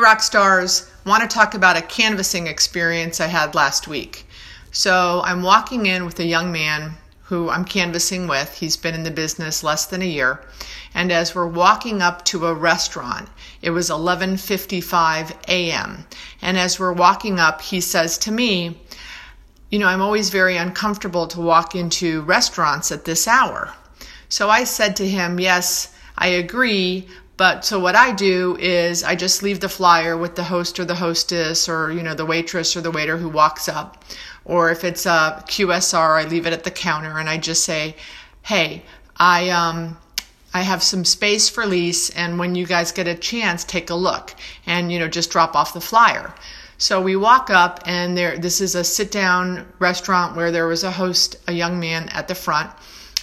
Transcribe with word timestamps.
Rock 0.00 0.22
stars, 0.22 0.90
want 1.04 1.22
to 1.22 1.28
talk 1.28 1.54
about 1.54 1.76
a 1.76 1.82
canvassing 1.82 2.46
experience 2.46 3.20
I 3.20 3.26
had 3.26 3.54
last 3.54 3.88
week. 3.88 4.26
So, 4.70 5.22
I'm 5.24 5.42
walking 5.42 5.86
in 5.86 6.04
with 6.04 6.20
a 6.20 6.26
young 6.26 6.52
man 6.52 6.94
who 7.28 7.50
I'm 7.50 7.64
canvassing 7.64 8.26
with. 8.26 8.54
He's 8.58 8.76
been 8.76 8.94
in 8.94 9.02
the 9.02 9.10
business 9.10 9.62
less 9.62 9.84
than 9.84 10.00
a 10.00 10.06
year. 10.06 10.40
And 10.94 11.12
as 11.12 11.34
we're 11.34 11.46
walking 11.46 12.00
up 12.00 12.24
to 12.26 12.46
a 12.46 12.54
restaurant, 12.54 13.28
it 13.60 13.70
was 13.70 13.90
11:55 13.90 15.32
a.m. 15.46 16.06
And 16.40 16.58
as 16.58 16.80
we're 16.80 16.92
walking 16.92 17.38
up, 17.38 17.60
he 17.60 17.80
says 17.80 18.16
to 18.18 18.30
me, 18.30 18.80
"You 19.70 19.78
know, 19.78 19.88
I'm 19.88 20.00
always 20.00 20.30
very 20.30 20.56
uncomfortable 20.56 21.26
to 21.26 21.40
walk 21.40 21.74
into 21.74 22.22
restaurants 22.22 22.90
at 22.90 23.04
this 23.04 23.28
hour." 23.28 23.74
So 24.30 24.48
I 24.48 24.64
said 24.64 24.96
to 24.96 25.08
him, 25.08 25.38
"Yes, 25.38 25.88
I 26.16 26.28
agree, 26.28 27.08
but 27.38 27.64
so 27.64 27.78
what 27.78 27.94
I 27.94 28.10
do 28.10 28.56
is 28.58 29.04
I 29.04 29.14
just 29.14 29.44
leave 29.44 29.60
the 29.60 29.68
flyer 29.68 30.16
with 30.16 30.34
the 30.34 30.42
host 30.42 30.80
or 30.80 30.84
the 30.84 30.96
hostess 30.96 31.68
or, 31.68 31.92
you 31.92 32.02
know, 32.02 32.14
the 32.14 32.26
waitress 32.26 32.76
or 32.76 32.80
the 32.80 32.90
waiter 32.90 33.16
who 33.16 33.28
walks 33.28 33.68
up. 33.68 34.04
Or 34.44 34.72
if 34.72 34.82
it's 34.82 35.06
a 35.06 35.44
QSR, 35.46 36.20
I 36.20 36.26
leave 36.26 36.48
it 36.48 36.52
at 36.52 36.64
the 36.64 36.72
counter 36.72 37.16
and 37.16 37.28
I 37.28 37.38
just 37.38 37.62
say, 37.62 37.94
hey, 38.42 38.82
I, 39.16 39.50
um, 39.50 39.96
I 40.52 40.62
have 40.62 40.82
some 40.82 41.04
space 41.04 41.48
for 41.48 41.64
lease 41.64 42.10
and 42.10 42.40
when 42.40 42.56
you 42.56 42.66
guys 42.66 42.90
get 42.90 43.06
a 43.06 43.14
chance, 43.14 43.62
take 43.62 43.90
a 43.90 43.94
look 43.94 44.34
and, 44.66 44.90
you 44.90 44.98
know, 44.98 45.06
just 45.06 45.30
drop 45.30 45.54
off 45.54 45.74
the 45.74 45.80
flyer. 45.80 46.34
So 46.76 47.00
we 47.00 47.14
walk 47.14 47.50
up 47.50 47.80
and 47.86 48.18
there, 48.18 48.36
this 48.36 48.60
is 48.60 48.74
a 48.74 48.82
sit 48.82 49.12
down 49.12 49.64
restaurant 49.78 50.34
where 50.34 50.50
there 50.50 50.66
was 50.66 50.82
a 50.82 50.90
host, 50.90 51.36
a 51.46 51.52
young 51.52 51.78
man 51.78 52.08
at 52.08 52.26
the 52.26 52.34
front 52.34 52.72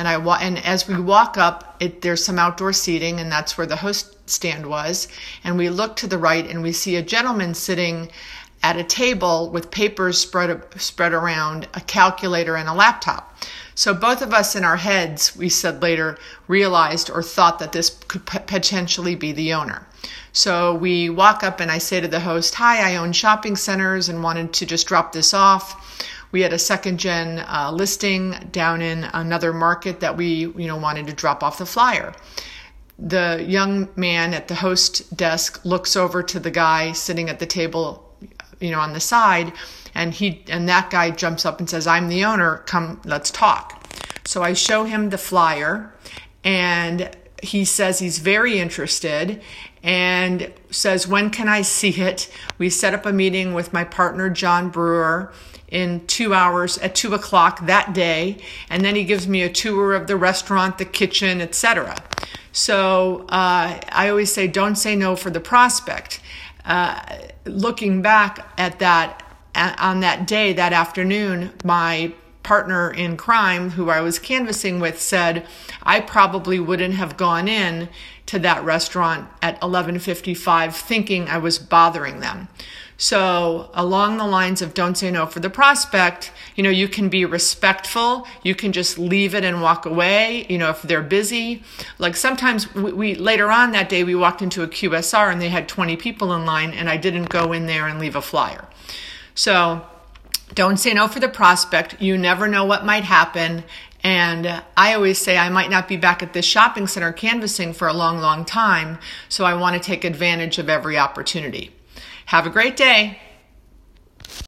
and 0.00 0.08
I 0.08 0.16
wa- 0.16 0.38
and 0.40 0.56
as 0.64 0.88
we 0.88 0.98
walk 0.98 1.36
up, 1.36 1.76
it, 1.78 2.00
there's 2.00 2.24
some 2.24 2.38
outdoor 2.38 2.72
seating, 2.72 3.20
and 3.20 3.30
that's 3.30 3.58
where 3.58 3.66
the 3.66 3.76
host 3.76 4.16
stand 4.30 4.64
was. 4.64 5.08
And 5.44 5.58
we 5.58 5.68
look 5.68 5.94
to 5.96 6.06
the 6.06 6.16
right, 6.16 6.46
and 6.46 6.62
we 6.62 6.72
see 6.72 6.96
a 6.96 7.02
gentleman 7.02 7.52
sitting 7.52 8.10
at 8.70 8.76
a 8.76 8.84
table 8.84 9.50
with 9.50 9.72
papers 9.72 10.16
spread 10.16 10.62
spread 10.76 11.12
around, 11.12 11.66
a 11.74 11.80
calculator, 11.80 12.54
and 12.54 12.68
a 12.68 12.72
laptop. 12.72 13.36
So 13.74 13.92
both 13.94 14.22
of 14.22 14.32
us 14.32 14.54
in 14.54 14.64
our 14.64 14.76
heads, 14.76 15.34
we 15.34 15.48
said 15.48 15.82
later, 15.82 16.16
realized 16.46 17.10
or 17.10 17.20
thought 17.20 17.58
that 17.58 17.72
this 17.72 17.90
could 18.06 18.24
potentially 18.26 19.16
be 19.16 19.32
the 19.32 19.52
owner. 19.54 19.88
So 20.32 20.72
we 20.72 21.10
walk 21.10 21.42
up 21.42 21.58
and 21.58 21.68
I 21.68 21.78
say 21.78 22.00
to 22.00 22.06
the 22.06 22.20
host, 22.20 22.54
"Hi, 22.54 22.92
I 22.92 22.96
own 22.96 23.12
shopping 23.12 23.56
centers 23.56 24.08
and 24.08 24.22
wanted 24.22 24.52
to 24.52 24.66
just 24.66 24.86
drop 24.86 25.12
this 25.12 25.34
off." 25.34 25.76
we 26.32 26.42
had 26.42 26.52
a 26.52 26.58
second 26.60 27.00
gen 27.00 27.44
uh, 27.48 27.72
listing 27.72 28.36
down 28.52 28.80
in 28.80 29.02
another 29.02 29.52
market 29.52 29.98
that 29.98 30.16
we 30.16 30.26
you 30.62 30.68
know 30.68 30.76
wanted 30.76 31.08
to 31.08 31.12
drop 31.12 31.42
off 31.42 31.58
the 31.58 31.66
flyer 31.66 32.14
the 33.00 33.44
young 33.48 33.88
man 33.96 34.34
at 34.34 34.46
the 34.48 34.54
host 34.54 35.16
desk 35.16 35.64
looks 35.64 35.96
over 35.96 36.22
to 36.22 36.38
the 36.38 36.50
guy 36.50 36.92
sitting 36.92 37.30
at 37.30 37.38
the 37.38 37.46
table 37.46 38.09
you 38.60 38.70
know 38.70 38.80
on 38.80 38.92
the 38.92 39.00
side 39.00 39.52
and 39.94 40.14
he 40.14 40.42
and 40.48 40.68
that 40.68 40.90
guy 40.90 41.10
jumps 41.10 41.44
up 41.44 41.58
and 41.58 41.68
says 41.68 41.86
i'm 41.86 42.08
the 42.08 42.24
owner 42.24 42.58
come 42.66 43.00
let's 43.04 43.30
talk 43.30 43.84
so 44.24 44.42
i 44.42 44.52
show 44.52 44.84
him 44.84 45.10
the 45.10 45.18
flyer 45.18 45.92
and 46.44 47.10
he 47.42 47.64
says 47.64 47.98
he's 47.98 48.18
very 48.18 48.58
interested 48.58 49.42
and 49.82 50.52
says 50.70 51.08
when 51.08 51.30
can 51.30 51.48
i 51.48 51.62
see 51.62 52.00
it 52.00 52.30
we 52.58 52.68
set 52.68 52.94
up 52.94 53.06
a 53.06 53.12
meeting 53.12 53.54
with 53.54 53.72
my 53.72 53.82
partner 53.82 54.28
john 54.28 54.68
brewer 54.68 55.32
in 55.70 56.04
two 56.06 56.34
hours 56.34 56.78
at 56.78 56.94
two 56.94 57.14
o'clock 57.14 57.66
that 57.66 57.92
day, 57.94 58.38
and 58.68 58.84
then 58.84 58.96
he 58.96 59.04
gives 59.04 59.28
me 59.28 59.42
a 59.42 59.48
tour 59.48 59.94
of 59.94 60.06
the 60.06 60.16
restaurant, 60.16 60.78
the 60.78 60.84
kitchen, 60.84 61.40
etc. 61.40 61.96
So 62.52 63.26
uh, 63.28 63.80
I 63.88 64.08
always 64.08 64.32
say, 64.32 64.48
don't 64.48 64.76
say 64.76 64.96
no 64.96 65.14
for 65.16 65.30
the 65.30 65.40
prospect. 65.40 66.20
Uh, 66.64 67.00
looking 67.44 68.02
back 68.02 68.52
at 68.58 68.78
that 68.78 69.22
on 69.54 70.00
that 70.00 70.26
day, 70.26 70.52
that 70.52 70.72
afternoon, 70.72 71.52
my 71.64 72.12
partner 72.50 72.90
in 72.90 73.16
crime 73.16 73.70
who 73.70 73.90
I 73.90 74.00
was 74.00 74.18
canvassing 74.18 74.80
with 74.80 75.00
said 75.00 75.46
I 75.84 76.00
probably 76.00 76.58
wouldn't 76.58 76.94
have 76.94 77.16
gone 77.16 77.46
in 77.46 77.88
to 78.26 78.40
that 78.40 78.64
restaurant 78.64 79.28
at 79.40 79.60
11:55 79.60 80.74
thinking 80.74 81.28
I 81.28 81.38
was 81.38 81.60
bothering 81.60 82.18
them. 82.18 82.48
So, 82.96 83.70
along 83.72 84.16
the 84.16 84.26
lines 84.26 84.62
of 84.62 84.74
don't 84.74 84.98
say 84.98 85.12
no 85.12 85.26
for 85.26 85.38
the 85.38 85.48
prospect, 85.48 86.32
you 86.56 86.64
know, 86.64 86.70
you 86.70 86.88
can 86.88 87.08
be 87.08 87.24
respectful. 87.24 88.26
You 88.42 88.56
can 88.56 88.72
just 88.72 88.98
leave 88.98 89.32
it 89.32 89.44
and 89.44 89.62
walk 89.62 89.86
away, 89.86 90.44
you 90.48 90.58
know, 90.58 90.70
if 90.70 90.82
they're 90.82 91.02
busy. 91.18 91.62
Like 92.00 92.16
sometimes 92.16 92.74
we, 92.74 92.92
we, 92.92 93.14
later 93.14 93.52
on 93.52 93.70
that 93.70 93.88
day, 93.88 94.02
we 94.02 94.16
walked 94.16 94.42
into 94.42 94.64
a 94.64 94.68
QSR 94.68 95.30
and 95.30 95.40
they 95.40 95.50
had 95.50 95.68
20 95.68 95.96
people 95.98 96.34
in 96.34 96.44
line 96.44 96.72
and 96.72 96.88
I 96.88 96.96
didn't 96.96 97.28
go 97.28 97.52
in 97.52 97.66
there 97.66 97.86
and 97.86 98.00
leave 98.00 98.16
a 98.16 98.20
flyer. 98.20 98.64
So, 99.36 99.86
don't 100.54 100.78
say 100.78 100.92
no 100.94 101.08
for 101.08 101.20
the 101.20 101.28
prospect. 101.28 102.00
You 102.00 102.18
never 102.18 102.48
know 102.48 102.64
what 102.64 102.84
might 102.84 103.04
happen. 103.04 103.64
And 104.02 104.62
I 104.76 104.94
always 104.94 105.18
say 105.18 105.36
I 105.36 105.50
might 105.50 105.70
not 105.70 105.86
be 105.86 105.96
back 105.96 106.22
at 106.22 106.32
this 106.32 106.46
shopping 106.46 106.86
center 106.86 107.12
canvassing 107.12 107.72
for 107.72 107.86
a 107.86 107.92
long, 107.92 108.18
long 108.18 108.44
time. 108.44 108.98
So 109.28 109.44
I 109.44 109.54
want 109.54 109.80
to 109.80 109.86
take 109.86 110.04
advantage 110.04 110.58
of 110.58 110.68
every 110.68 110.98
opportunity. 110.98 111.70
Have 112.26 112.46
a 112.46 112.50
great 112.50 112.76
day. 112.76 113.20